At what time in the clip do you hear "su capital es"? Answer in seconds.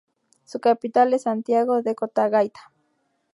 0.45-1.21